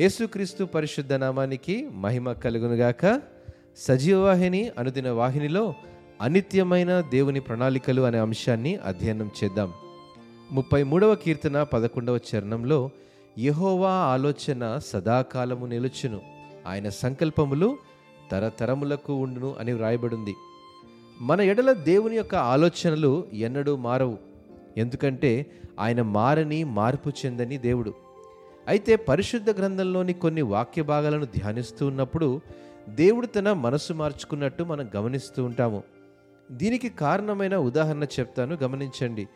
[0.00, 3.20] యేసుక్రీస్తు పరిశుద్ధ నామానికి మహిమ కలుగునుగాక.
[3.76, 5.74] సజీవవాహిని అనుదిన వాహినిలో
[6.20, 9.72] అనిత్యమైన దేవుని ప్రణాళికలు అనే అంశాన్ని అధ్యయనం చేద్దాం.
[10.52, 12.90] ముప్పై మూడవ కీర్తన పదకొండవ చరణంలో
[13.38, 16.20] యహోవా ఆలోచన సదాకాలము నిలుచును.
[16.66, 17.78] ఆయన సంకల్పములు
[18.30, 20.34] తరతరములకు ఉండును అని వ్రాయబడింది.
[21.20, 24.18] మన ఎడల దేవుని యొక్క ఆలోచనలు ఎన్నడూ మారవు.
[24.76, 25.46] ఎందుకంటే
[25.80, 28.11] ఆయన మారని మార్పు చెందని దేవుడు.
[28.68, 32.40] అయితే పరిశుద్ధ గ్రంథంలోని కొన్ని వాక్య భాగాలను ధ్యానిస్తూ ఉన్నప్పుడు
[32.88, 35.82] దేవుడు తన మనసు మార్చుకున్నట్టు మనం గమనిస్తూ ఉంటాము.
[36.50, 39.28] దీనికి కారణమైన ఉదాహరణ చెప్తాను గమనించండి.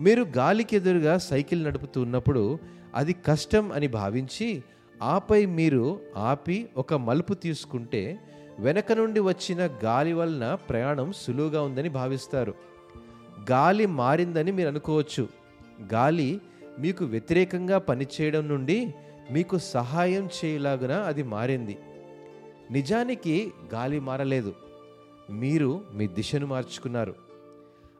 [0.00, 2.58] మీరు గాలికి ఎదురుగా సైకిల్ నడుపుతూ ఉన్నప్పుడు
[2.94, 4.62] అది కష్టం అని భావించి
[5.02, 8.18] ఆపై మీరు ఆపి ఒక మలుపు తీసుకుంటే
[8.58, 12.54] వెనక నుండి వచ్చిన గాలి వలన ప్రయాణం సులువుగా ఉందని భావిస్తారు.
[13.50, 15.28] గాలి మారిందని మీరు అనుకోవచ్చు.
[15.92, 16.40] గాలి
[16.78, 18.94] మీకు వ్యతిరేకంగా పనిచేయడం నుండి
[19.30, 21.78] మీకు సహాయం చేయలాగున అది మారింది.
[22.70, 24.54] నిజానికి గాలి మారలేదు.
[25.30, 27.14] మీరు మీ దిశను మార్చుకున్నారు.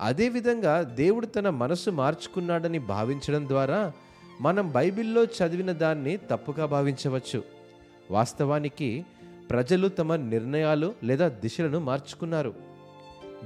[0.00, 3.92] అదేవిధంగా దేవుడు తన మనసు మార్చుకున్నాడని భావించడం ద్వారా
[4.40, 7.42] మనం బైబిల్లో చదివిన దాన్ని తప్పుగా భావించవచ్చు.
[8.10, 9.06] వాస్తవానికి
[9.50, 12.54] ప్రజలు తమ నిర్ణయాలు లేదా దిశలను మార్చుకున్నారు.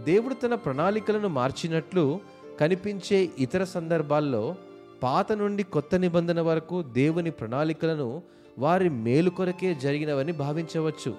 [0.04, 2.20] దేవుడు తన ప్రణాళికలను మార్చినట్లు
[2.60, 4.54] కనిపించే ఇతర సందర్భాల్లో
[5.02, 8.22] పాత నుండి కొత్త నిబంధన వరకు దేవుని ప్రణాళికలను
[8.58, 11.14] వారి మేలు కొరకే జరిగినవని భావించవచ్చు.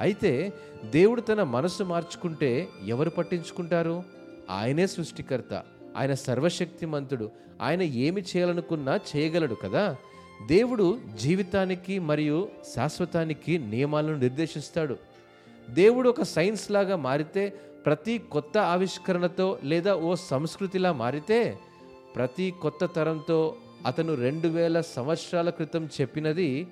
[0.00, 0.52] అయితే
[0.90, 4.02] దేవుడు తన మనసు మార్చుకుంటే ఎవరు పట్టించుకుంటారు?
[4.50, 5.62] ఆయనే సృష్టికర్త.
[5.96, 7.30] ఆయన సర్వశక్తిమంతుడు.
[7.62, 9.96] ఆయన ఏమి చేయాలనుకున్నా చేయగలడు కదా?
[10.46, 14.96] దేవుడు జీవితానికి మరియు శాశ్వతానికి నియమాలను నిర్దేశిస్తాడు.
[15.70, 21.58] దేవుడు ఒక సైన్స్ లాగా మారితే ప్రతి కొత్త ఆవిష్కరణతో లేదా ఓ సంస్కృతిలా మారితే
[22.16, 23.54] ప్రతి కొత్త తరంతో
[23.86, 26.66] అతను రెండు వేల సంవత్సరాల క్రితం చెప్పినది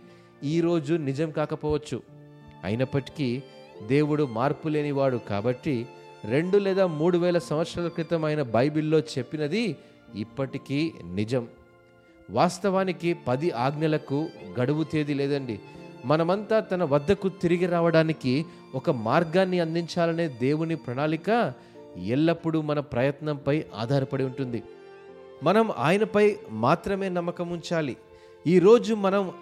[0.45, 2.03] ఈరోజు నిజం కాకపోవచ్చు.
[2.65, 3.43] అయినప్పటికీ
[3.87, 5.87] దేవుడు మార్పు లేనివాడు కాబట్టి
[6.25, 9.77] రెండు లేదా మూడు వేల సంవత్సరాల క్రితం ఆయన బైబిల్లో చెప్పినది
[10.15, 11.49] ఇప్పటికీ నిజం.
[12.31, 14.29] వాస్తవానికి పది ఆజ్ఞలకు
[14.61, 15.61] గడువు తేదీ లేదండి.
[16.05, 21.53] మనమంతా తన వద్దకు తిరిగి రావడానికి ఒక మార్గాన్ని అందించాలనే దేవుని ప్రణాళిక
[22.05, 24.63] ఎల్లప్పుడూ మన ప్రయత్నంపై ఆధారపడి ఉంటుంది.
[25.45, 27.97] మనం ఆయనపై మాత్రమే నమ్మకం ఉంచాలి.
[28.47, 29.33] ఈరోజు మనం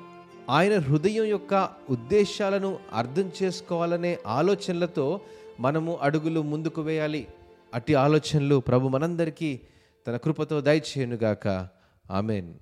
[0.50, 5.20] ఆయన హృదయం యొక్క ఉద్దేశాలను అర్థం చేసుకోవాలనే ఆలోచనలతో
[5.60, 7.26] మనము అడుగులు ముందుకు వేయాలి.
[7.74, 9.60] అట్టి ఆలోచనలు ప్రభు మనందరికీ
[10.06, 11.68] తన కృపతో దయచేయనుగాక.
[12.10, 12.54] ఆమెన్.